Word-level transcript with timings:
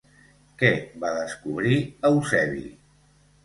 Què 0.61 0.71
va 1.03 1.11
descobrir 1.19 1.77
Eusebi? 2.13 2.69